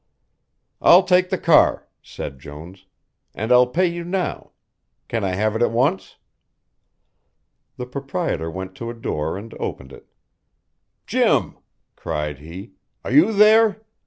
"I'll 0.81 1.03
take 1.03 1.29
the 1.29 1.37
car," 1.37 1.87
said 2.01 2.39
Jones, 2.39 2.87
"and 3.35 3.51
I'll 3.51 3.67
pay 3.67 3.85
you 3.85 4.03
now. 4.03 4.49
Can 5.07 5.23
I 5.23 5.35
have 5.35 5.55
it 5.55 5.61
at 5.61 5.69
once?" 5.69 6.15
The 7.77 7.85
proprietor 7.85 8.49
went 8.49 8.73
to 8.77 8.89
a 8.89 8.95
door 8.95 9.37
and 9.37 9.53
opened 9.59 9.93
it. 9.93 10.07
"Jim," 11.05 11.59
cried 11.95 12.39
he, 12.39 12.71
"are 13.05 13.11
you 13.11 13.31
there? 13.31 13.83